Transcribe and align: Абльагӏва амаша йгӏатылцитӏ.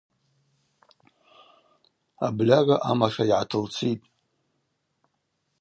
Абльагӏва 2.25 2.75
амаша 2.89 3.23
йгӏатылцитӏ. 3.29 4.01